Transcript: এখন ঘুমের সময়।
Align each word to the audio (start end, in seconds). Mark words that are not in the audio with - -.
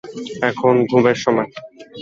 এখন 0.41 0.73
ঘুমের 0.85 1.15
সময়। 1.15 1.49